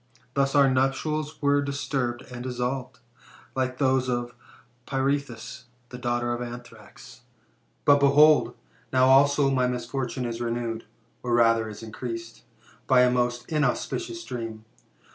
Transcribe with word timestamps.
Thus 0.33 0.55
our 0.55 0.67
nuptials 0.67 1.39
were 1.43 1.61
disturbed 1.61 2.23
and 2.31 2.41
dissolved, 2.41 2.97
like 3.55 3.77
those 3.77 4.09
of 4.09 4.33
Pirithous 4.87 5.65
and 5.69 5.91
the 5.91 5.97
daughter 6.01 6.33
of 6.33 6.41
Athrax.^ 6.41 7.19
"But, 7.85 7.99
behold! 7.99 8.55
now 8.91 9.05
also 9.07 9.51
my 9.51 9.67
misfortune 9.67 10.25
is 10.25 10.41
renewed, 10.41 10.85
or 11.21 11.35
rather 11.35 11.69
is 11.69 11.83
increased, 11.83 12.41
by 12.87 13.01
a 13.01 13.11
most 13.11 13.47
inauspicious 13.51 14.23
dream. 14.25 14.65